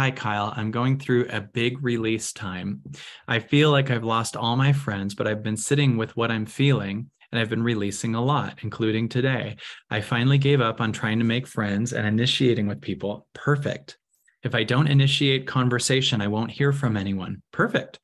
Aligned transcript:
Hi, 0.00 0.10
Kyle. 0.10 0.54
I'm 0.56 0.70
going 0.70 0.98
through 0.98 1.26
a 1.28 1.42
big 1.42 1.84
release 1.84 2.32
time. 2.32 2.80
I 3.28 3.38
feel 3.38 3.70
like 3.70 3.90
I've 3.90 4.02
lost 4.02 4.34
all 4.34 4.56
my 4.56 4.72
friends, 4.72 5.14
but 5.14 5.26
I've 5.26 5.42
been 5.42 5.58
sitting 5.58 5.98
with 5.98 6.16
what 6.16 6.30
I'm 6.30 6.46
feeling 6.46 7.10
and 7.30 7.38
I've 7.38 7.50
been 7.50 7.62
releasing 7.62 8.14
a 8.14 8.24
lot, 8.24 8.60
including 8.62 9.10
today. 9.10 9.58
I 9.90 10.00
finally 10.00 10.38
gave 10.38 10.62
up 10.62 10.80
on 10.80 10.90
trying 10.90 11.18
to 11.18 11.26
make 11.26 11.46
friends 11.46 11.92
and 11.92 12.06
initiating 12.06 12.66
with 12.66 12.80
people. 12.80 13.26
Perfect. 13.34 13.98
If 14.42 14.54
I 14.54 14.64
don't 14.64 14.86
initiate 14.86 15.46
conversation, 15.46 16.22
I 16.22 16.28
won't 16.28 16.50
hear 16.50 16.72
from 16.72 16.96
anyone. 16.96 17.42
Perfect. 17.52 18.00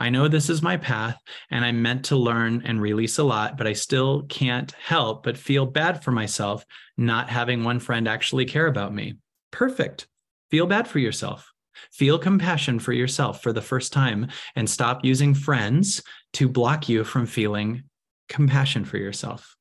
I 0.00 0.10
know 0.10 0.26
this 0.26 0.50
is 0.50 0.62
my 0.62 0.76
path 0.76 1.16
and 1.52 1.64
I'm 1.64 1.80
meant 1.80 2.06
to 2.06 2.16
learn 2.16 2.62
and 2.64 2.80
release 2.80 3.18
a 3.18 3.22
lot, 3.22 3.56
but 3.56 3.68
I 3.68 3.72
still 3.72 4.24
can't 4.24 4.72
help 4.72 5.22
but 5.22 5.38
feel 5.38 5.64
bad 5.64 6.02
for 6.02 6.10
myself 6.10 6.66
not 6.96 7.30
having 7.30 7.62
one 7.62 7.78
friend 7.78 8.08
actually 8.08 8.46
care 8.46 8.66
about 8.66 8.92
me. 8.92 9.18
Perfect. 9.52 10.08
Feel 10.50 10.66
bad 10.66 10.88
for 10.88 10.98
yourself. 10.98 11.52
Feel 11.92 12.18
compassion 12.18 12.78
for 12.78 12.92
yourself 12.92 13.42
for 13.42 13.52
the 13.52 13.62
first 13.62 13.92
time 13.92 14.28
and 14.54 14.68
stop 14.68 15.04
using 15.04 15.34
friends 15.34 16.02
to 16.34 16.48
block 16.48 16.88
you 16.88 17.04
from 17.04 17.26
feeling 17.26 17.84
compassion 18.28 18.84
for 18.84 18.96
yourself 18.96 19.56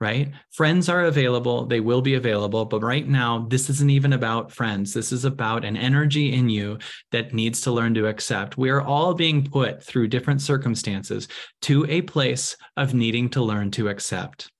right? 0.00 0.30
Friends 0.52 0.88
are 0.88 1.04
available, 1.04 1.66
they 1.66 1.80
will 1.80 2.00
be 2.00 2.14
available, 2.14 2.64
but 2.64 2.82
right 2.82 3.08
now, 3.08 3.46
this 3.50 3.68
isn't 3.68 3.90
even 3.90 4.12
about 4.12 4.52
friends. 4.52 4.94
This 4.94 5.10
is 5.10 5.24
about 5.24 5.64
an 5.64 5.76
energy 5.76 6.32
in 6.32 6.48
you 6.48 6.78
that 7.10 7.34
needs 7.34 7.60
to 7.62 7.72
learn 7.72 7.94
to 7.94 8.06
accept. 8.06 8.56
We 8.56 8.70
are 8.70 8.80
all 8.80 9.14
being 9.14 9.44
put 9.44 9.82
through 9.82 10.08
different 10.08 10.40
circumstances 10.40 11.26
to 11.62 11.84
a 11.88 12.02
place 12.02 12.56
of 12.76 12.94
needing 12.94 13.28
to 13.30 13.42
learn 13.42 13.70
to 13.72 13.88
accept. 13.88 14.50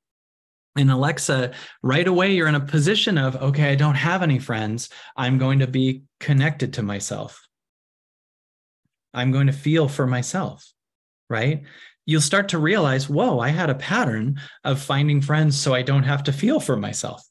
In 0.78 0.90
Alexa, 0.90 1.52
right 1.82 2.06
away, 2.06 2.34
you're 2.34 2.48
in 2.48 2.54
a 2.54 2.60
position 2.60 3.18
of, 3.18 3.36
okay, 3.36 3.72
I 3.72 3.74
don't 3.74 3.96
have 3.96 4.22
any 4.22 4.38
friends. 4.38 4.88
I'm 5.16 5.36
going 5.36 5.58
to 5.58 5.66
be 5.66 6.04
connected 6.20 6.74
to 6.74 6.82
myself. 6.82 7.46
I'm 9.12 9.32
going 9.32 9.48
to 9.48 9.52
feel 9.52 9.88
for 9.88 10.06
myself, 10.06 10.72
right? 11.28 11.64
you'll 12.08 12.22
start 12.22 12.48
to 12.48 12.58
realize, 12.58 13.06
whoa, 13.06 13.38
I 13.38 13.50
had 13.50 13.68
a 13.68 13.74
pattern 13.74 14.40
of 14.64 14.80
finding 14.80 15.20
friends 15.20 15.60
so 15.60 15.74
I 15.74 15.82
don't 15.82 16.04
have 16.04 16.24
to 16.24 16.32
feel 16.32 16.58
for 16.58 16.74
myself. 16.74 17.22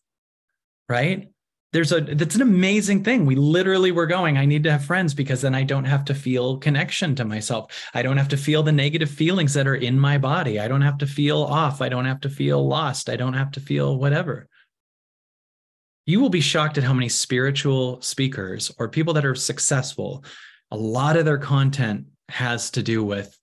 Right? 0.87 1.31
There's 1.73 1.91
a 1.91 1.99
that's 1.99 2.35
an 2.35 2.41
amazing 2.41 3.03
thing. 3.03 3.25
We 3.25 3.35
literally 3.35 3.91
were 3.91 4.07
going, 4.07 4.37
I 4.37 4.45
need 4.45 4.63
to 4.63 4.71
have 4.71 4.85
friends 4.85 5.13
because 5.13 5.41
then 5.41 5.53
I 5.53 5.63
don't 5.63 5.83
have 5.83 6.05
to 6.05 6.15
feel 6.15 6.57
connection 6.57 7.13
to 7.15 7.25
myself. 7.25 7.89
I 7.93 8.01
don't 8.01 8.17
have 8.17 8.29
to 8.29 8.37
feel 8.37 8.63
the 8.63 8.71
negative 8.71 9.09
feelings 9.09 9.53
that 9.53 9.67
are 9.67 9.75
in 9.75 9.99
my 9.99 10.17
body. 10.17 10.59
I 10.59 10.69
don't 10.69 10.81
have 10.81 10.97
to 10.99 11.07
feel 11.07 11.43
off. 11.43 11.81
I 11.81 11.89
don't 11.89 12.05
have 12.05 12.21
to 12.21 12.29
feel 12.29 12.65
lost. 12.65 13.09
I 13.09 13.17
don't 13.17 13.33
have 13.33 13.51
to 13.51 13.59
feel 13.59 13.97
whatever. 13.97 14.47
You 16.05 16.21
will 16.21 16.29
be 16.29 16.39
shocked 16.39 16.77
at 16.77 16.85
how 16.85 16.93
many 16.93 17.09
spiritual 17.09 18.01
speakers 18.01 18.71
or 18.79 18.87
people 18.87 19.13
that 19.15 19.25
are 19.25 19.35
successful, 19.35 20.23
a 20.71 20.77
lot 20.77 21.17
of 21.17 21.25
their 21.25 21.37
content 21.37 22.05
has 22.29 22.71
to 22.71 22.81
do 22.81 23.03
with 23.03 23.37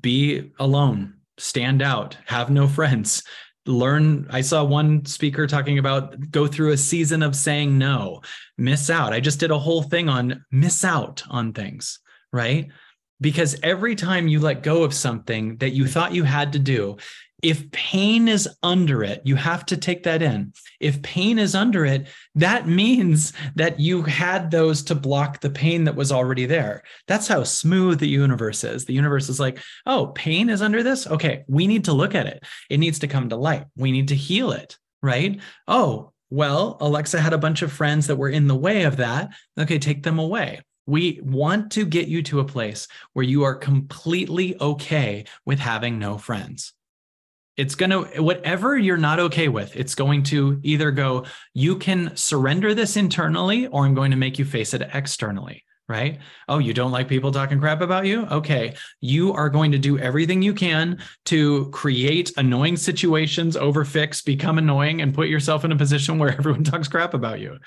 be 0.00 0.52
alone, 0.60 1.14
stand 1.38 1.82
out, 1.82 2.16
have 2.26 2.48
no 2.48 2.68
friends. 2.68 3.24
Learn. 3.66 4.26
I 4.30 4.40
saw 4.40 4.64
one 4.64 5.04
speaker 5.04 5.46
talking 5.46 5.78
about 5.78 6.30
go 6.30 6.46
through 6.46 6.72
a 6.72 6.76
season 6.76 7.22
of 7.22 7.36
saying 7.36 7.76
no, 7.76 8.22
miss 8.56 8.90
out. 8.90 9.12
I 9.12 9.20
just 9.20 9.40
did 9.40 9.50
a 9.50 9.58
whole 9.58 9.82
thing 9.82 10.08
on 10.08 10.44
miss 10.50 10.84
out 10.84 11.22
on 11.28 11.52
things, 11.52 11.98
right? 12.32 12.68
Because 13.20 13.58
every 13.62 13.94
time 13.94 14.28
you 14.28 14.40
let 14.40 14.62
go 14.62 14.82
of 14.82 14.94
something 14.94 15.56
that 15.58 15.70
you 15.70 15.86
thought 15.86 16.14
you 16.14 16.24
had 16.24 16.54
to 16.54 16.58
do, 16.58 16.96
if 17.42 17.70
pain 17.70 18.28
is 18.28 18.48
under 18.62 19.02
it, 19.02 19.22
you 19.24 19.36
have 19.36 19.64
to 19.66 19.76
take 19.76 20.02
that 20.04 20.22
in. 20.22 20.52
If 20.78 21.02
pain 21.02 21.38
is 21.38 21.54
under 21.54 21.84
it, 21.84 22.08
that 22.34 22.66
means 22.80 23.32
that 23.54 23.80
you 23.80 24.02
had 24.02 24.50
those 24.50 24.82
to 24.84 24.94
block 24.94 25.40
the 25.40 25.50
pain 25.50 25.84
that 25.84 25.96
was 25.96 26.12
already 26.12 26.46
there. 26.46 26.82
That's 27.06 27.28
how 27.28 27.44
smooth 27.44 27.98
the 27.98 28.08
universe 28.08 28.64
is. 28.64 28.84
The 28.84 28.94
universe 28.94 29.28
is 29.28 29.40
like, 29.40 29.58
oh, 29.86 30.08
pain 30.08 30.50
is 30.50 30.62
under 30.62 30.82
this? 30.82 31.06
Okay, 31.06 31.44
we 31.48 31.66
need 31.66 31.84
to 31.84 31.92
look 31.92 32.14
at 32.14 32.26
it. 32.26 32.44
It 32.68 32.78
needs 32.78 32.98
to 33.00 33.08
come 33.08 33.28
to 33.28 33.36
light. 33.36 33.64
We 33.76 33.92
need 33.92 34.08
to 34.08 34.16
heal 34.16 34.52
it, 34.52 34.78
right? 35.02 35.40
Oh, 35.66 36.12
well, 36.30 36.76
Alexa 36.80 37.20
had 37.20 37.32
a 37.32 37.38
bunch 37.38 37.62
of 37.62 37.72
friends 37.72 38.06
that 38.06 38.16
were 38.16 38.28
in 38.28 38.46
the 38.46 38.56
way 38.56 38.84
of 38.84 38.98
that. 38.98 39.30
Okay, 39.58 39.78
take 39.78 40.02
them 40.02 40.18
away. 40.18 40.60
We 40.86 41.20
want 41.22 41.72
to 41.72 41.84
get 41.84 42.08
you 42.08 42.22
to 42.24 42.40
a 42.40 42.44
place 42.44 42.88
where 43.12 43.24
you 43.24 43.42
are 43.44 43.54
completely 43.54 44.60
okay 44.60 45.24
with 45.44 45.58
having 45.58 45.98
no 45.98 46.18
friends 46.18 46.72
it's 47.60 47.74
going 47.74 47.90
to 47.90 48.22
whatever 48.22 48.78
you're 48.78 48.96
not 48.96 49.20
okay 49.20 49.48
with 49.48 49.76
it's 49.76 49.94
going 49.94 50.22
to 50.22 50.58
either 50.62 50.90
go 50.90 51.24
you 51.52 51.76
can 51.76 52.16
surrender 52.16 52.74
this 52.74 52.96
internally 52.96 53.66
or 53.66 53.84
i'm 53.84 53.94
going 53.94 54.10
to 54.10 54.16
make 54.16 54.38
you 54.38 54.44
face 54.44 54.72
it 54.72 54.88
externally 54.94 55.64
right? 55.90 56.20
Oh 56.48 56.58
you 56.58 56.72
don't 56.72 56.92
like 56.92 57.08
people 57.08 57.32
talking 57.32 57.58
crap 57.58 57.80
about 57.80 58.06
you? 58.06 58.24
Okay. 58.26 58.76
You 59.00 59.32
are 59.32 59.50
going 59.50 59.72
to 59.72 59.78
do 59.78 59.98
everything 59.98 60.40
you 60.40 60.54
can 60.54 61.02
to 61.24 61.68
create 61.70 62.32
annoying 62.36 62.76
situations 62.76 63.56
overfix 63.56 64.24
become 64.24 64.56
annoying 64.56 65.02
and 65.02 65.12
put 65.12 65.26
yourself 65.26 65.64
in 65.64 65.72
a 65.72 65.76
position 65.76 66.16
where 66.16 66.32
everyone 66.38 66.62
talks 66.62 66.86
crap 66.86 67.12
about 67.12 67.40
you 67.40 67.58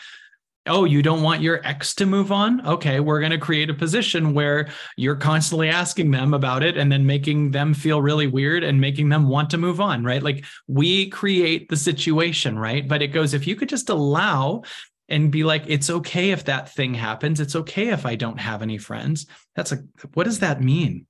oh, 0.66 0.86
you 0.86 1.02
don't 1.02 1.22
want 1.22 1.42
your 1.42 1.66
ex 1.66 1.94
to 1.96 2.06
move 2.06 2.32
on? 2.32 2.66
Okay, 2.66 3.00
we're 3.00 3.20
going 3.20 3.32
to 3.32 3.38
create 3.38 3.70
a 3.70 3.74
position 3.74 4.34
where 4.34 4.70
you're 4.96 5.16
constantly 5.16 5.70
asking 5.70 6.12
them 6.12 6.34
about 6.34 6.64
it 6.64 6.78
and 6.78 6.92
then 6.92 7.06
making 7.06 7.52
them 7.52 7.74
feel 7.74 8.02
really 8.02 8.28
weird 8.28 8.64
and 8.64 8.80
making 8.80 9.10
them 9.10 9.28
want 9.28 9.50
to 9.50 9.58
move 9.58 9.82
on, 9.82 10.04
right? 10.04 10.24
Like 10.24 10.46
we 10.68 11.10
create 11.10 11.70
the 11.70 11.76
situation, 11.76 12.58
right? 12.58 12.88
But 12.88 13.02
it 13.02 13.08
goes, 13.08 13.34
if 13.34 13.46
you 13.46 13.56
could 13.56 13.70
just 13.70 13.90
allow 13.90 14.64
and 15.10 15.32
be 15.32 15.44
like, 15.44 15.64
it's 15.68 15.90
okay 15.90 16.32
if 16.32 16.46
that 16.46 16.74
thing 16.74 16.94
happens. 16.94 17.40
It's 17.40 17.56
okay 17.56 17.90
if 17.90 18.06
I 18.06 18.16
don't 18.16 18.40
have 18.40 18.62
any 18.62 18.78
friends. 18.78 19.28
That's 19.56 19.72
a, 19.72 19.84
what 20.14 20.24
does 20.24 20.40
that 20.40 20.62
mean? 20.62 21.08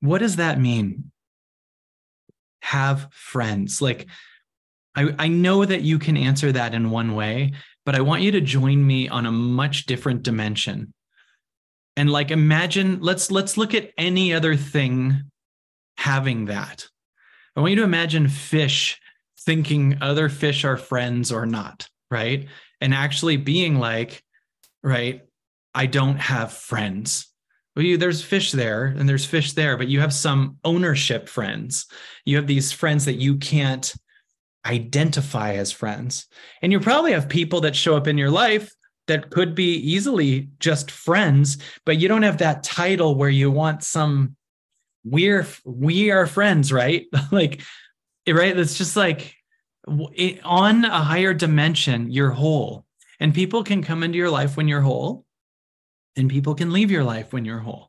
What 0.00 0.18
does 0.18 0.36
that 0.36 0.60
mean? 0.60 1.10
Have 2.62 3.08
friends. 3.12 3.80
Like, 3.80 4.08
I, 4.96 5.14
I 5.18 5.28
know 5.28 5.64
that 5.64 5.82
you 5.82 5.98
can 6.00 6.16
answer 6.16 6.50
that 6.52 6.74
in 6.74 6.90
one 6.90 7.14
way, 7.14 7.52
but 7.88 7.94
I 7.94 8.02
want 8.02 8.20
you 8.20 8.32
to 8.32 8.42
join 8.42 8.86
me 8.86 9.08
on 9.08 9.24
a 9.24 9.32
much 9.32 9.86
different 9.86 10.22
dimension. 10.22 10.92
And 11.96 12.10
like 12.10 12.30
imagine 12.30 13.00
let's 13.00 13.30
let's 13.30 13.56
look 13.56 13.72
at 13.72 13.92
any 13.96 14.34
other 14.34 14.56
thing 14.56 15.22
having 15.96 16.44
that. 16.44 16.86
I 17.56 17.60
want 17.60 17.70
you 17.70 17.76
to 17.76 17.84
imagine 17.84 18.28
fish 18.28 19.00
thinking 19.40 19.96
other 20.02 20.28
fish 20.28 20.66
are 20.66 20.76
friends 20.76 21.32
or 21.32 21.46
not, 21.46 21.88
right? 22.10 22.46
And 22.82 22.92
actually 22.92 23.38
being 23.38 23.78
like, 23.78 24.22
right, 24.82 25.22
I 25.74 25.86
don't 25.86 26.18
have 26.18 26.52
friends. 26.52 27.32
Well, 27.74 27.86
you, 27.86 27.96
there's 27.96 28.20
fish 28.20 28.52
there 28.52 28.84
and 28.84 29.08
there's 29.08 29.24
fish 29.24 29.54
there, 29.54 29.78
but 29.78 29.88
you 29.88 30.00
have 30.00 30.12
some 30.12 30.58
ownership 30.62 31.26
friends. 31.26 31.86
You 32.26 32.36
have 32.36 32.46
these 32.46 32.70
friends 32.70 33.06
that 33.06 33.16
you 33.16 33.38
can't 33.38 33.94
identify 34.68 35.54
as 35.54 35.72
friends. 35.72 36.26
And 36.62 36.72
you 36.72 36.80
probably 36.80 37.12
have 37.12 37.28
people 37.28 37.60
that 37.62 37.74
show 37.74 37.96
up 37.96 38.06
in 38.06 38.18
your 38.18 38.30
life 38.30 38.72
that 39.06 39.30
could 39.30 39.54
be 39.54 39.74
easily 39.74 40.50
just 40.60 40.90
friends, 40.90 41.58
but 41.86 41.98
you 41.98 42.08
don't 42.08 42.22
have 42.22 42.38
that 42.38 42.62
title 42.62 43.14
where 43.14 43.30
you 43.30 43.50
want 43.50 43.82
some 43.82 44.36
we're 45.04 45.46
we 45.64 46.10
are 46.10 46.26
friends, 46.26 46.72
right? 46.72 47.06
like 47.32 47.62
right, 48.28 48.58
it's 48.58 48.76
just 48.76 48.96
like 48.96 49.34
it, 49.86 50.44
on 50.44 50.84
a 50.84 51.02
higher 51.02 51.32
dimension, 51.32 52.10
you're 52.10 52.30
whole. 52.30 52.84
And 53.20 53.34
people 53.34 53.64
can 53.64 53.82
come 53.82 54.02
into 54.02 54.18
your 54.18 54.30
life 54.30 54.56
when 54.56 54.68
you're 54.68 54.82
whole, 54.82 55.24
and 56.16 56.28
people 56.28 56.54
can 56.54 56.72
leave 56.72 56.90
your 56.90 57.04
life 57.04 57.32
when 57.32 57.44
you're 57.44 57.58
whole 57.58 57.88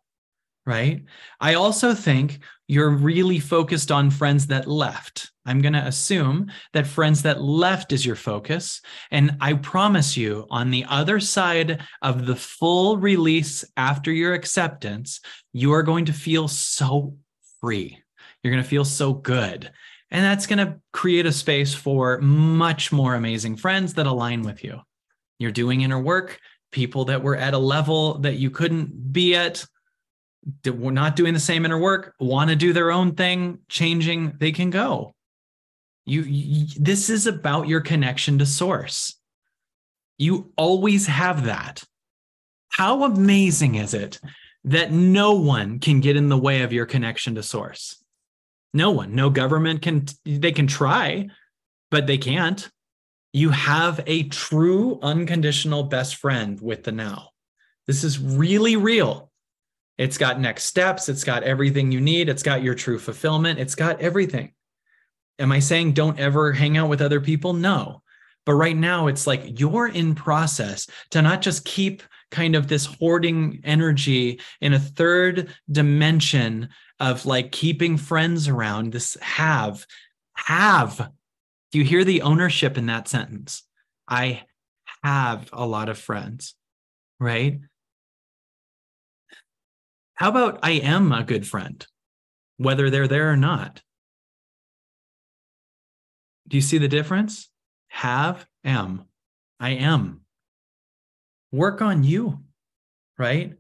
right? 0.70 1.04
I 1.40 1.56
also 1.56 1.96
think 1.96 2.40
you're 2.68 2.92
really 2.92 3.40
focused 3.40 3.92
on 3.92 4.12
friends 4.12 4.46
that 4.48 4.68
left. 4.68 5.32
I'm 5.50 5.62
going 5.62 5.74
to 5.74 5.88
assume 5.88 6.52
that 6.74 6.86
friends 6.86 7.24
that 7.24 7.42
left 7.42 7.92
is 7.92 8.06
your 8.06 8.16
focus. 8.16 8.82
And 9.10 9.36
I 9.42 9.54
promise 9.54 10.16
you, 10.16 10.46
on 10.52 10.70
the 10.70 10.86
other 10.88 11.20
side 11.20 11.82
of 12.04 12.28
the 12.28 12.36
full 12.36 12.98
release 12.98 13.66
after 13.76 14.12
your 14.12 14.36
acceptance, 14.36 15.22
you 15.52 15.74
are 15.74 15.82
going 15.82 16.06
to 16.06 16.14
feel 16.14 16.48
so 16.48 17.16
free. 17.60 17.98
You're 18.44 18.54
going 18.54 18.64
to 18.64 18.70
feel 18.70 18.86
so 18.86 19.12
good. 19.12 19.72
And 20.12 20.24
that's 20.24 20.46
going 20.46 20.66
to 20.66 20.80
create 20.94 21.26
a 21.26 21.32
space 21.32 21.74
for 21.74 22.20
much 22.22 22.92
more 22.92 23.16
amazing 23.16 23.58
friends 23.58 23.96
that 23.96 24.06
align 24.06 24.44
with 24.44 24.64
you. 24.64 24.80
You're 25.40 25.52
doing 25.52 25.82
inner 25.82 26.00
work, 26.00 26.40
people 26.72 27.06
that 27.06 27.24
were 27.24 27.36
at 27.36 27.56
a 27.56 27.60
level 27.60 28.20
that 28.20 28.36
you 28.36 28.52
couldn't 28.52 29.12
be 29.12 29.36
at 29.36 29.66
we're 30.66 30.92
not 30.92 31.16
doing 31.16 31.34
the 31.34 31.40
same 31.40 31.66
inner 31.66 31.78
work, 31.78 32.16
want 32.20 32.50
to 32.50 32.56
do 32.56 32.72
their 32.72 32.92
own 32.92 33.14
thing, 33.14 33.60
changing, 33.68 34.34
they 34.40 34.52
can 34.52 34.70
go. 34.70 35.14
You, 36.10 36.24
you, 36.24 36.68
this 36.78 37.10
is 37.10 37.28
about 37.28 37.68
your 37.68 37.82
connection 37.82 38.40
to 38.40 38.46
source. 38.46 39.16
You 40.18 40.52
always 40.58 41.08
have 41.08 41.46
that. 41.46 41.84
How 42.70 43.04
amazing 43.04 43.76
is 43.76 43.94
it 43.94 44.20
that 44.64 44.92
no 44.92 45.34
one 45.34 45.80
can 45.80 46.00
get 46.00 46.16
in 46.16 46.30
the 46.30 46.38
way 46.38 46.64
of 46.64 46.74
your 46.74 46.86
connection 46.86 47.36
to 47.36 47.44
source? 47.44 48.04
No 48.74 48.92
one, 48.92 49.16
no 49.16 49.30
government 49.30 49.82
can, 49.82 50.06
they 50.26 50.52
can 50.52 50.68
try, 50.68 51.28
but 51.92 52.08
they 52.08 52.18
can't. 52.18 52.70
You 53.32 53.50
have 53.52 54.02
a 54.06 54.24
true 54.24 55.00
unconditional 55.02 55.84
best 55.84 56.16
friend 56.16 56.60
with 56.60 56.84
the 56.84 56.92
now. 56.92 57.30
This 57.88 58.04
is 58.04 58.20
really 58.20 58.76
real. 58.76 59.32
It's 59.98 60.18
got 60.18 60.40
next 60.40 60.64
steps, 60.64 61.10
it's 61.10 61.24
got 61.24 61.44
everything 61.44 61.92
you 61.92 62.00
need, 62.02 62.30
it's 62.30 62.44
got 62.44 62.64
your 62.64 62.76
true 62.76 62.98
fulfillment, 62.98 63.60
it's 63.60 63.76
got 63.76 64.00
everything. 64.02 64.54
Am 65.40 65.52
I 65.52 65.60
saying 65.60 65.94
don't 65.94 66.20
ever 66.20 66.52
hang 66.52 66.78
out 66.78 66.90
with 66.90 67.02
other 67.02 67.22
people? 67.22 67.54
No. 67.54 68.02
But 68.46 68.54
right 68.54 68.76
now, 68.76 69.08
it's 69.08 69.26
like 69.26 69.60
you're 69.60 69.88
in 69.88 70.16
process 70.16 70.88
to 71.12 71.22
not 71.22 71.42
just 71.42 71.66
keep 71.66 72.04
kind 72.32 72.56
of 72.56 72.68
this 72.68 72.86
hoarding 72.86 73.62
energy 73.64 74.40
in 74.62 74.74
a 74.74 74.80
third 74.80 75.54
dimension 75.72 76.70
of 77.00 77.26
like 77.26 77.52
keeping 77.52 77.98
friends 77.98 78.48
around, 78.48 78.92
this 78.92 79.18
have, 79.22 79.86
have. 80.34 81.12
Do 81.72 81.78
you 81.80 81.86
hear 81.86 82.04
the 82.04 82.24
ownership 82.24 82.78
in 82.78 82.88
that 82.88 83.08
sentence? 83.08 83.64
I 84.08 84.44
have 85.04 85.50
a 85.54 85.66
lot 85.66 85.90
of 85.90 85.98
friends, 85.98 86.56
right? 87.20 87.60
How 90.16 90.30
about 90.30 90.60
I 90.64 90.72
am 90.72 91.12
a 91.12 91.24
good 91.24 91.48
friend, 91.48 91.86
whether 92.58 92.90
they're 92.90 93.08
there 93.08 93.32
or 93.32 93.38
not? 93.38 93.82
Do 96.50 96.58
you 96.58 96.62
see 96.62 96.80
the 96.80 96.88
difference? 96.88 97.48
Have, 97.88 98.46
am. 98.64 99.06
I 99.60 99.72
am. 99.72 100.22
Work 101.52 101.82
on 101.82 102.04
you, 102.04 102.40
right? 103.18 103.54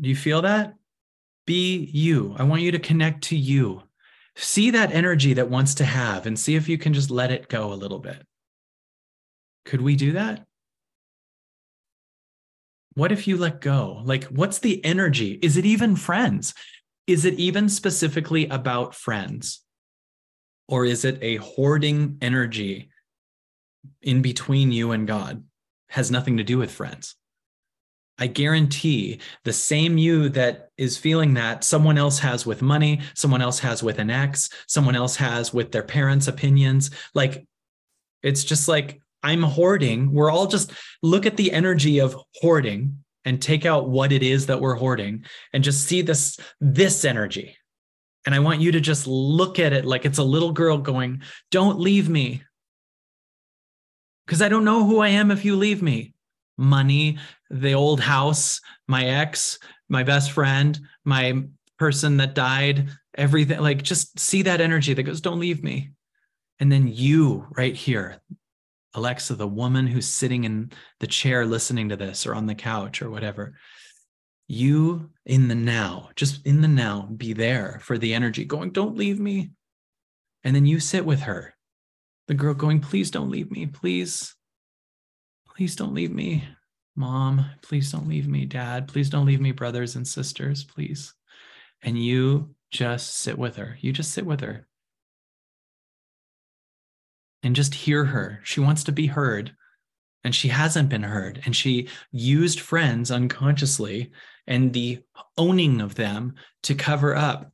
Do 0.00 0.08
you 0.08 0.16
feel 0.16 0.42
that? 0.42 0.74
Be 1.46 1.90
you. 1.92 2.34
I 2.38 2.44
want 2.44 2.62
you 2.62 2.70
to 2.72 2.78
connect 2.78 3.24
to 3.24 3.36
you. 3.36 3.82
See 4.36 4.70
that 4.70 4.92
energy 4.92 5.34
that 5.34 5.50
wants 5.50 5.74
to 5.76 5.84
have 5.84 6.26
and 6.26 6.38
see 6.38 6.54
if 6.54 6.68
you 6.68 6.78
can 6.78 6.94
just 6.94 7.10
let 7.10 7.32
it 7.32 7.48
go 7.48 7.72
a 7.72 7.74
little 7.74 7.98
bit. 7.98 8.24
Could 9.64 9.80
we 9.80 9.96
do 9.96 10.12
that? 10.12 10.46
What 12.94 13.12
if 13.12 13.26
you 13.26 13.36
let 13.36 13.60
go? 13.60 14.02
Like, 14.04 14.24
what's 14.24 14.58
the 14.58 14.84
energy? 14.84 15.38
Is 15.42 15.56
it 15.56 15.66
even 15.66 15.96
friends? 15.96 16.54
Is 17.06 17.24
it 17.24 17.34
even 17.34 17.68
specifically 17.68 18.46
about 18.48 18.94
friends? 18.94 19.62
Or 20.70 20.84
is 20.84 21.04
it 21.04 21.18
a 21.20 21.36
hoarding 21.36 22.16
energy 22.22 22.90
in 24.00 24.22
between 24.22 24.70
you 24.70 24.92
and 24.92 25.06
God? 25.06 25.42
Has 25.88 26.12
nothing 26.12 26.36
to 26.36 26.44
do 26.44 26.58
with 26.58 26.70
friends. 26.70 27.16
I 28.16 28.28
guarantee 28.28 29.18
the 29.44 29.52
same 29.52 29.98
you 29.98 30.28
that 30.28 30.68
is 30.76 30.96
feeling 30.96 31.34
that 31.34 31.64
someone 31.64 31.98
else 31.98 32.20
has 32.20 32.46
with 32.46 32.62
money, 32.62 33.00
someone 33.14 33.42
else 33.42 33.58
has 33.58 33.82
with 33.82 33.98
an 33.98 34.10
ex, 34.10 34.48
someone 34.68 34.94
else 34.94 35.16
has 35.16 35.52
with 35.52 35.72
their 35.72 35.82
parents' 35.82 36.28
opinions. 36.28 36.90
Like, 37.14 37.46
it's 38.22 38.44
just 38.44 38.68
like, 38.68 39.00
I'm 39.22 39.42
hoarding. 39.42 40.12
We're 40.12 40.30
all 40.30 40.46
just 40.46 40.72
look 41.02 41.26
at 41.26 41.36
the 41.36 41.50
energy 41.50 41.98
of 41.98 42.14
hoarding 42.36 43.02
and 43.24 43.42
take 43.42 43.66
out 43.66 43.88
what 43.88 44.12
it 44.12 44.22
is 44.22 44.46
that 44.46 44.60
we're 44.60 44.76
hoarding 44.76 45.24
and 45.52 45.64
just 45.64 45.86
see 45.86 46.02
this 46.02 46.38
this 46.60 47.04
energy 47.04 47.56
and 48.26 48.34
I 48.34 48.38
want 48.40 48.60
you 48.60 48.72
to 48.72 48.80
just 48.80 49.06
look 49.06 49.58
at 49.58 49.72
it 49.72 49.84
like 49.84 50.04
it's 50.04 50.18
a 50.18 50.22
little 50.22 50.52
girl 50.52 50.78
going, 50.78 51.22
Don't 51.50 51.80
leave 51.80 52.08
me. 52.08 52.42
Because 54.26 54.42
I 54.42 54.48
don't 54.48 54.64
know 54.64 54.84
who 54.84 55.00
I 55.00 55.08
am 55.08 55.30
if 55.30 55.44
you 55.44 55.56
leave 55.56 55.82
me. 55.82 56.14
Money, 56.56 57.18
the 57.50 57.72
old 57.72 58.00
house, 58.00 58.60
my 58.86 59.06
ex, 59.06 59.58
my 59.88 60.02
best 60.02 60.32
friend, 60.32 60.78
my 61.04 61.42
person 61.78 62.18
that 62.18 62.34
died, 62.34 62.90
everything. 63.14 63.60
Like 63.60 63.82
just 63.82 64.18
see 64.18 64.42
that 64.42 64.60
energy 64.60 64.94
that 64.94 65.02
goes, 65.02 65.20
Don't 65.20 65.40
leave 65.40 65.62
me. 65.62 65.90
And 66.58 66.70
then 66.70 66.86
you 66.88 67.46
right 67.56 67.74
here, 67.74 68.20
Alexa, 68.94 69.34
the 69.34 69.46
woman 69.46 69.86
who's 69.86 70.06
sitting 70.06 70.44
in 70.44 70.72
the 70.98 71.06
chair 71.06 71.46
listening 71.46 71.88
to 71.88 71.96
this 71.96 72.26
or 72.26 72.34
on 72.34 72.46
the 72.46 72.54
couch 72.54 73.00
or 73.00 73.10
whatever, 73.10 73.54
you 74.50 75.10
in 75.26 75.46
the 75.46 75.54
now, 75.54 76.10
just 76.16 76.44
in 76.44 76.60
the 76.60 76.68
now, 76.68 77.02
be 77.02 77.32
there 77.32 77.80
for 77.82 77.96
the 77.96 78.14
energy 78.14 78.44
going, 78.44 78.70
don't 78.70 78.96
leave 78.96 79.20
me. 79.20 79.50
And 80.42 80.56
then 80.56 80.66
you 80.66 80.80
sit 80.80 81.06
with 81.06 81.20
her, 81.20 81.54
the 82.26 82.34
girl 82.34 82.54
going, 82.54 82.80
please 82.80 83.12
don't 83.12 83.30
leave 83.30 83.50
me. 83.50 83.66
Please, 83.66 84.34
please 85.46 85.76
don't 85.76 85.94
leave 85.94 86.10
me. 86.10 86.44
Mom, 86.96 87.46
please 87.62 87.92
don't 87.92 88.08
leave 88.08 88.26
me. 88.26 88.44
Dad, 88.44 88.88
please 88.88 89.08
don't 89.08 89.26
leave 89.26 89.40
me. 89.40 89.52
Brothers 89.52 89.94
and 89.94 90.06
sisters, 90.06 90.64
please. 90.64 91.14
And 91.82 91.96
you 91.96 92.54
just 92.72 93.18
sit 93.18 93.38
with 93.38 93.56
her. 93.56 93.78
You 93.80 93.92
just 93.92 94.10
sit 94.10 94.26
with 94.26 94.40
her 94.40 94.66
and 97.44 97.54
just 97.54 97.74
hear 97.74 98.04
her. 98.04 98.40
She 98.42 98.58
wants 98.58 98.84
to 98.84 98.92
be 98.92 99.06
heard 99.06 99.54
and 100.24 100.34
she 100.34 100.48
hasn't 100.48 100.88
been 100.88 101.02
heard. 101.02 101.40
And 101.44 101.54
she 101.54 101.88
used 102.10 102.60
friends 102.60 103.10
unconsciously 103.10 104.10
and 104.50 104.72
the 104.72 104.98
owning 105.38 105.80
of 105.80 105.94
them 105.94 106.34
to 106.64 106.74
cover 106.74 107.14
up 107.16 107.52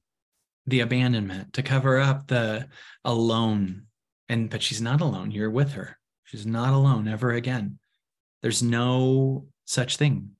the 0.66 0.80
abandonment, 0.80 1.52
to 1.52 1.62
cover 1.62 2.00
up 2.00 2.26
the 2.26 2.68
alone. 3.04 3.82
And 4.28 4.50
but 4.50 4.62
she's 4.62 4.80
not 4.80 5.02
alone. 5.02 5.30
You're 5.30 5.50
with 5.50 5.72
her. 5.72 5.98
She's 6.24 6.46
not 6.46 6.72
alone 6.72 7.06
ever 7.06 7.30
again. 7.30 7.78
There's 8.42 8.62
no 8.62 9.46
such 9.66 9.98
thing. 9.98 10.30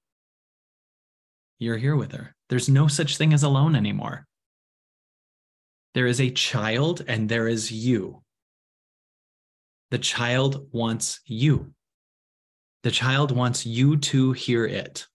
You're 1.58 1.76
here 1.76 1.94
with 1.94 2.12
her. 2.12 2.34
There's 2.48 2.68
no 2.68 2.88
such 2.88 3.18
thing 3.18 3.32
as 3.32 3.42
alone 3.42 3.76
anymore. 3.76 4.26
There 5.94 6.06
is 6.06 6.20
a 6.20 6.30
child 6.30 7.04
and 7.06 7.28
there 7.28 7.48
is 7.48 7.70
you. 7.70 8.22
The 9.90 9.98
child 9.98 10.68
wants 10.72 11.20
you. 11.26 11.74
The 12.82 12.90
child 12.90 13.30
wants 13.30 13.66
you 13.66 13.98
to 13.98 14.32
hear 14.32 14.64
it. 14.64 15.06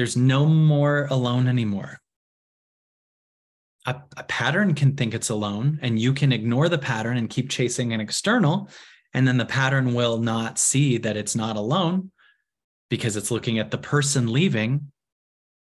There's 0.00 0.16
no 0.16 0.46
more 0.46 1.06
alone 1.10 1.46
anymore. 1.46 2.00
A, 3.84 3.96
a, 4.16 4.22
pattern 4.22 4.74
can 4.74 4.96
think 4.96 5.12
it's 5.12 5.28
alone, 5.28 5.78
and 5.82 5.98
you 5.98 6.14
can 6.14 6.32
ignore 6.32 6.70
the 6.70 6.78
pattern 6.78 7.18
and 7.18 7.28
keep 7.28 7.50
chasing 7.50 7.92
an 7.92 8.00
external. 8.00 8.70
And 9.12 9.28
then 9.28 9.36
the 9.36 9.44
pattern 9.44 9.92
will 9.92 10.16
not 10.16 10.58
see 10.58 10.96
that 10.96 11.18
it's 11.18 11.36
not 11.36 11.56
alone 11.56 12.12
because 12.88 13.14
it's 13.14 13.30
looking 13.30 13.58
at 13.58 13.70
the 13.70 13.76
person 13.76 14.32
leaving, 14.32 14.90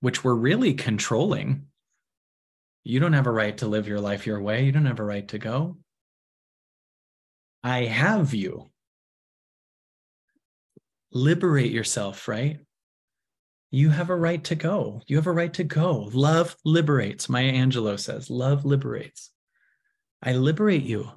which 0.01 0.25
we're 0.25 0.33
really 0.35 0.73
controlling. 0.73 1.67
You 2.83 2.99
don't 2.99 3.13
have 3.13 3.27
a 3.27 3.31
right 3.31 3.57
to 3.59 3.67
live 3.67 3.87
your 3.87 4.01
life 4.01 4.27
your 4.27 4.41
way. 4.41 4.65
You 4.65 4.73
don't 4.73 4.87
have 4.87 4.99
a 4.99 5.05
right 5.05 5.27
to 5.29 5.37
go. 5.37 5.77
I 7.63 7.85
have 7.85 8.33
you. 8.33 8.71
Liberate 11.13 11.71
yourself, 11.71 12.27
right? 12.27 12.59
You 13.71 13.89
have 13.89 14.09
a 14.09 14.15
right 14.15 14.43
to 14.45 14.55
go. 14.55 15.01
You 15.07 15.17
have 15.17 15.27
a 15.27 15.31
right 15.31 15.53
to 15.55 15.63
go. 15.63 16.09
Love 16.13 16.55
liberates. 16.63 17.27
Maya 17.27 17.51
Angelou 17.51 17.99
says, 17.99 18.29
Love 18.29 18.65
liberates. 18.65 19.31
I 20.23 20.33
liberate 20.33 20.83
you. 20.83 21.11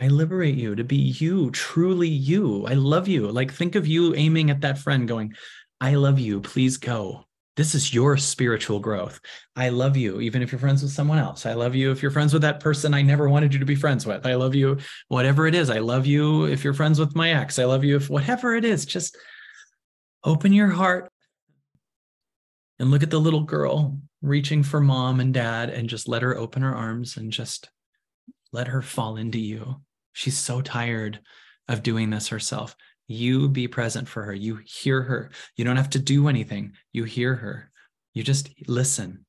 I 0.00 0.08
liberate 0.08 0.56
you 0.56 0.74
to 0.74 0.84
be 0.84 0.96
you, 0.96 1.50
truly 1.50 2.08
you. 2.08 2.66
I 2.66 2.74
love 2.74 3.06
you. 3.06 3.30
Like, 3.30 3.52
think 3.52 3.76
of 3.76 3.86
you 3.86 4.14
aiming 4.14 4.50
at 4.50 4.62
that 4.62 4.78
friend 4.78 5.06
going, 5.06 5.34
I 5.80 5.94
love 5.94 6.18
you. 6.18 6.40
Please 6.40 6.78
go. 6.78 7.26
This 7.56 7.76
is 7.76 7.94
your 7.94 8.16
spiritual 8.16 8.80
growth. 8.80 9.20
I 9.54 9.68
love 9.68 9.96
you, 9.96 10.20
even 10.20 10.42
if 10.42 10.50
you're 10.50 10.58
friends 10.58 10.82
with 10.82 10.90
someone 10.90 11.18
else. 11.18 11.46
I 11.46 11.52
love 11.52 11.76
you 11.76 11.92
if 11.92 12.02
you're 12.02 12.10
friends 12.10 12.32
with 12.32 12.42
that 12.42 12.58
person 12.58 12.92
I 12.92 13.02
never 13.02 13.28
wanted 13.28 13.52
you 13.52 13.60
to 13.60 13.64
be 13.64 13.76
friends 13.76 14.04
with. 14.04 14.26
I 14.26 14.34
love 14.34 14.56
you, 14.56 14.78
whatever 15.06 15.46
it 15.46 15.54
is. 15.54 15.70
I 15.70 15.78
love 15.78 16.04
you 16.04 16.46
if 16.46 16.64
you're 16.64 16.74
friends 16.74 16.98
with 16.98 17.14
my 17.14 17.30
ex. 17.30 17.60
I 17.60 17.64
love 17.64 17.84
you 17.84 17.94
if 17.94 18.10
whatever 18.10 18.56
it 18.56 18.64
is, 18.64 18.84
just 18.84 19.16
open 20.24 20.52
your 20.52 20.68
heart 20.68 21.12
and 22.78 22.90
look 22.90 23.02
at 23.02 23.10
the 23.10 23.20
little 23.20 23.42
girl 23.42 23.98
reaching 24.22 24.62
for 24.62 24.80
mom 24.80 25.20
and 25.20 25.34
dad 25.34 25.70
and 25.70 25.88
just 25.88 26.08
let 26.08 26.22
her 26.22 26.36
open 26.36 26.62
her 26.62 26.74
arms 26.74 27.16
and 27.16 27.30
just 27.32 27.68
let 28.52 28.68
her 28.68 28.82
fall 28.82 29.16
into 29.16 29.38
you. 29.38 29.80
She's 30.12 30.38
so 30.38 30.60
tired 30.60 31.20
of 31.68 31.82
doing 31.82 32.10
this 32.10 32.28
herself. 32.28 32.76
You 33.06 33.48
be 33.48 33.68
present 33.68 34.08
for 34.08 34.24
her. 34.24 34.32
You 34.32 34.60
hear 34.64 35.02
her. 35.02 35.30
You 35.56 35.64
don't 35.64 35.76
have 35.76 35.90
to 35.90 35.98
do 35.98 36.28
anything. 36.28 36.72
You 36.92 37.04
hear 37.04 37.34
her. 37.34 37.70
You 38.14 38.22
just 38.22 38.48
listen. 38.66 39.26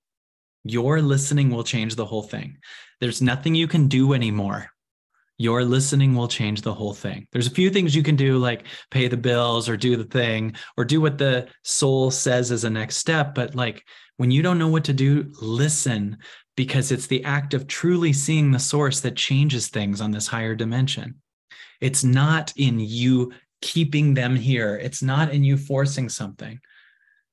Your 0.63 1.01
listening 1.01 1.51
will 1.51 1.63
change 1.63 1.95
the 1.95 2.05
whole 2.05 2.23
thing. 2.23 2.57
There's 2.99 3.21
nothing 3.21 3.53
you 3.55 3.67
can 3.67 3.87
do 3.87 4.13
anymore 4.13 4.69
your 5.37 5.65
listening 5.65 6.15
will 6.15 6.27
change 6.27 6.61
the 6.61 6.73
whole 6.73 6.93
thing. 6.93 7.27
There's 7.31 7.47
a 7.47 7.51
few 7.51 7.69
things 7.69 7.95
you 7.95 8.03
can 8.03 8.15
do, 8.15 8.37
like 8.37 8.65
pay 8.89 9.07
the 9.07 9.17
bills 9.17 9.67
or 9.67 9.75
do 9.75 9.97
the 9.97 10.05
thing 10.05 10.55
or 10.77 10.85
do 10.85 11.01
what 11.01 11.17
the 11.17 11.47
soul 11.63 12.09
says 12.09 12.51
as 12.51 12.63
a 12.63 12.69
next 12.69 12.97
step. 12.97 13.35
But 13.35 13.53
like 13.53 13.83
when 14.17 14.31
you 14.31 14.41
don't 14.41 14.59
know 14.59 14.69
what 14.69 14.85
to 14.85 14.93
do, 14.93 15.31
listen 15.41 16.17
because 16.55 16.91
it's 16.91 17.07
the 17.07 17.23
act 17.25 17.53
of 17.53 17.67
truly 17.67 18.13
seeing 18.13 18.51
the 18.51 18.59
source 18.59 19.01
that 19.01 19.17
changes 19.17 19.67
things 19.67 19.99
on 19.99 20.11
this 20.11 20.27
higher 20.27 20.55
dimension. 20.55 21.15
It's 21.81 22.03
not 22.03 22.53
in 22.55 22.79
you 22.79 23.33
keeping 23.61 24.13
them 24.13 24.35
here, 24.35 24.77
it's 24.77 25.03
not 25.03 25.33
in 25.33 25.43
you 25.43 25.57
forcing 25.57 26.07
something. 26.07 26.59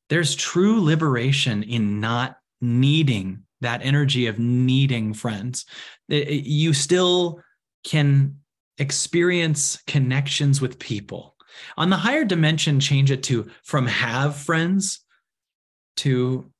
There's 0.08 0.34
true 0.34 0.82
liberation 0.82 1.62
in 1.62 2.00
not 2.00 2.36
needing 2.60 3.44
that 3.60 3.84
energy 3.84 4.26
of 4.26 4.38
needing 4.38 5.14
friends. 5.14 5.66
You 6.08 6.74
still 6.74 7.40
can 7.84 8.36
experience 8.78 9.82
connections 9.86 10.60
with 10.60 10.78
people. 10.78 11.36
On 11.76 11.90
the 11.90 11.96
higher 11.96 12.24
dimension, 12.24 12.80
change 12.80 13.10
it 13.10 13.22
to 13.24 13.50
from 13.62 13.86
have 13.86 14.36
friends 14.36 15.00
to 15.96 16.50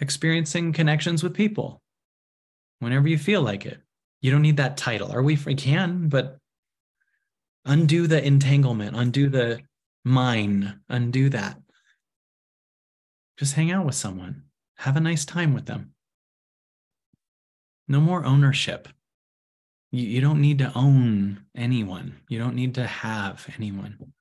experiencing 0.00 0.72
connections 0.72 1.22
with 1.22 1.34
people 1.34 1.80
whenever 2.80 3.08
you 3.08 3.18
feel 3.18 3.42
like 3.42 3.66
it. 3.66 3.80
You 4.20 4.30
don't 4.30 4.42
need 4.42 4.56
that 4.56 4.76
title. 4.76 5.12
Are 5.12 5.22
we? 5.22 5.38
We 5.46 5.54
can, 5.54 6.08
but 6.08 6.38
undo 7.64 8.06
the 8.06 8.24
entanglement, 8.24 8.96
undo 8.96 9.28
the 9.28 9.60
mine, 10.04 10.80
undo 10.88 11.28
that. 11.30 11.60
Just 13.38 13.54
hang 13.54 13.70
out 13.70 13.86
with 13.86 13.94
someone, 13.94 14.44
have 14.76 14.96
a 14.96 15.00
nice 15.00 15.24
time 15.24 15.54
with 15.54 15.66
them. 15.66 15.94
No 17.88 18.00
more 18.00 18.24
ownership. 18.24 18.88
You, 19.90 20.06
you 20.06 20.20
don't 20.20 20.40
need 20.40 20.58
to 20.58 20.72
own 20.74 21.44
anyone, 21.56 22.20
you 22.28 22.38
don't 22.38 22.54
need 22.54 22.74
to 22.76 22.86
have 22.86 23.46
anyone. 23.56 24.12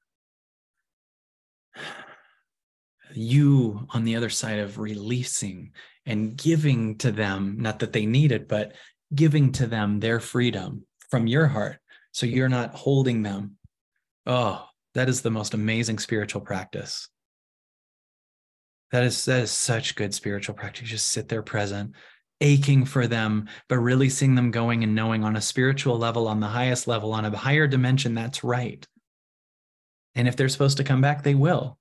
You 3.14 3.88
on 3.90 4.04
the 4.04 4.16
other 4.16 4.30
side 4.30 4.60
of 4.60 4.78
releasing 4.78 5.72
and 6.06 6.38
giving 6.38 6.98
to 7.00 7.12
them, 7.12 7.56
not 7.60 7.80
that 7.80 7.94
they 7.94 8.06
need 8.06 8.32
it, 8.32 8.48
but 8.48 8.74
giving 9.14 9.52
to 9.54 9.68
them 9.68 10.00
their 10.00 10.20
freedom 10.20 10.86
from 11.10 11.28
your 11.28 11.48
heart. 11.48 11.78
So 12.12 12.26
you're 12.26 12.50
not 12.50 12.74
holding 12.74 13.24
them. 13.24 13.58
Oh, 14.26 14.66
that 14.94 15.10
is 15.10 15.22
the 15.22 15.32
most 15.32 15.54
amazing 15.54 16.00
spiritual 16.00 16.42
practice. 16.42 17.08
That 18.92 19.04
is 19.04 19.26
that 19.26 19.44
is 19.44 19.52
such 19.52 19.96
good 19.96 20.14
spiritual 20.14 20.56
practice. 20.56 20.82
You 20.82 20.88
just 20.88 21.10
sit 21.10 21.30
there 21.30 21.44
present, 21.44 21.92
aching 22.41 22.86
for 22.86 23.08
them, 23.08 23.50
but 23.67 23.79
really 23.79 24.10
seeing 24.10 24.36
them 24.36 24.51
going 24.51 24.84
and 24.84 24.96
knowing 24.96 25.24
on 25.24 25.36
a 25.36 25.41
spiritual 25.41 25.98
level, 25.98 26.27
on 26.27 26.39
the 26.39 26.48
highest 26.48 26.88
level, 26.88 27.13
on 27.13 27.25
a 27.25 27.36
higher 27.36 27.67
dimension, 27.67 28.13
that's 28.13 28.43
right. 28.43 28.88
And 30.15 30.27
if 30.27 30.36
they're 30.36 30.50
supposed 30.50 30.77
to 30.77 30.84
come 30.84 31.01
back, 31.01 31.24
they 31.24 31.36
will. 31.36 31.77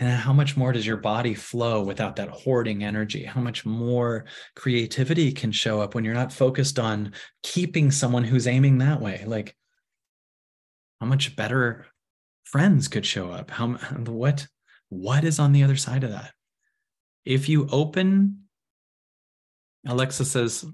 And 0.00 0.08
how 0.08 0.32
much 0.32 0.56
more 0.56 0.72
does 0.72 0.86
your 0.86 0.96
body 0.96 1.34
flow 1.34 1.82
without 1.82 2.16
that 2.16 2.30
hoarding 2.30 2.82
energy? 2.82 3.22
How 3.22 3.42
much 3.42 3.66
more 3.66 4.24
creativity 4.56 5.30
can 5.30 5.52
show 5.52 5.82
up 5.82 5.94
when 5.94 6.04
you're 6.04 6.14
not 6.14 6.32
focused 6.32 6.78
on 6.78 7.12
keeping 7.42 7.90
someone 7.90 8.24
who's 8.24 8.46
aiming 8.46 8.78
that 8.78 9.02
way? 9.02 9.24
Like, 9.26 9.54
how 11.00 11.06
much 11.06 11.36
better 11.36 11.86
friends 12.44 12.88
could 12.88 13.04
show 13.04 13.30
up? 13.30 13.50
How 13.50 13.72
what 14.06 14.46
what 14.88 15.22
is 15.22 15.38
on 15.38 15.52
the 15.52 15.64
other 15.64 15.76
side 15.76 16.02
of 16.02 16.10
that? 16.10 16.32
If 17.24 17.48
you 17.48 17.68
open, 17.70 18.44
Alexa 19.86 20.24
says, 20.24 20.64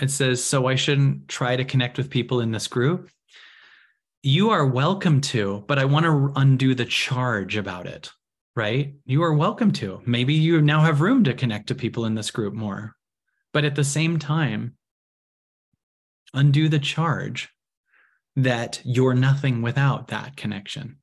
it 0.00 0.10
says, 0.10 0.42
so 0.42 0.66
I 0.66 0.74
shouldn't 0.74 1.28
try 1.28 1.56
to 1.56 1.64
connect 1.64 1.98
with 1.98 2.10
people 2.10 2.40
in 2.40 2.52
this 2.52 2.66
group 2.66 3.10
you 4.22 4.50
are 4.50 4.66
welcome 4.66 5.20
to, 5.22 5.64
but 5.66 5.78
I 5.78 5.86
want 5.86 6.04
to 6.04 6.32
undo 6.36 6.74
the 6.74 6.84
charge 6.84 7.56
about 7.56 7.86
it, 7.86 8.10
right? 8.54 8.94
You 9.06 9.22
are 9.22 9.32
welcome 9.32 9.72
to. 9.72 10.02
Maybe 10.04 10.34
you 10.34 10.60
now 10.60 10.80
have 10.80 11.00
room 11.00 11.24
to 11.24 11.32
connect 11.32 11.68
to 11.68 11.74
people 11.74 12.04
in 12.04 12.14
this 12.14 12.30
group 12.30 12.52
more. 12.52 12.94
But 13.54 13.64
at 13.64 13.76
the 13.76 13.84
same 13.84 14.18
time, 14.18 14.74
undo 16.34 16.68
the 16.68 16.78
charge 16.78 17.48
that 18.36 18.82
you're 18.84 19.14
nothing 19.14 19.62
without 19.62 20.08
that 20.08 20.36
connection, 20.36 20.98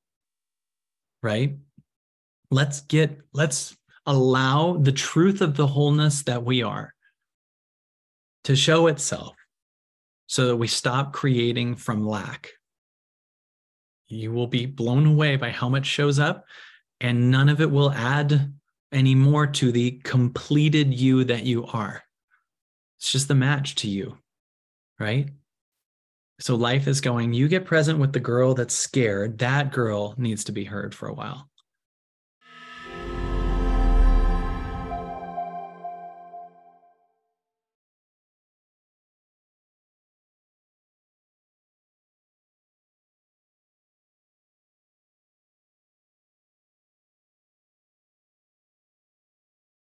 right? 1.24 1.58
Let's 2.50 2.82
get, 2.82 3.20
let's 3.34 3.76
allow 4.06 4.78
the 4.78 4.92
truth 4.92 5.42
of 5.42 5.56
the 5.56 5.68
wholeness 5.68 6.24
that 6.24 6.44
we 6.44 6.64
are 6.64 6.94
to 8.46 8.56
show 8.56 8.88
itself 8.88 9.36
so 10.28 10.48
that 10.48 10.56
we 10.56 10.68
stop 10.68 11.14
creating 11.14 11.76
from 11.76 12.08
lack. 12.08 12.50
You 14.08 14.32
will 14.32 14.48
be 14.48 14.66
blown 14.66 15.06
away 15.06 15.36
by 15.36 15.50
how 15.50 15.68
much 15.68 15.86
shows 15.86 16.20
up 16.20 16.46
and 17.02 17.30
none 17.30 17.50
of 17.50 17.60
it 17.60 17.70
will 17.70 17.92
add 17.92 18.54
any 18.94 19.16
more 19.16 19.46
to 19.46 19.72
the 19.72 20.00
completed 20.04 20.94
you 20.94 21.26
that 21.26 21.44
you 21.44 21.66
are. 21.66 22.02
It's 22.98 23.12
just 23.12 23.28
the 23.28 23.36
match 23.36 23.76
to 23.76 23.90
you 23.90 24.18
right? 25.00 25.30
So 26.40 26.56
life 26.56 26.88
is 26.88 27.02
going 27.02 27.34
you 27.34 27.48
get 27.48 27.66
present 27.66 28.00
with 28.00 28.14
the 28.14 28.20
girl 28.20 28.54
that's 28.54 28.74
scared. 28.74 29.40
That 29.40 29.72
girl 29.72 30.14
needs 30.18 30.44
to 30.46 30.52
be 30.52 30.64
heard 30.64 30.94
for 30.94 31.08
a 31.08 31.14
while 31.14 31.50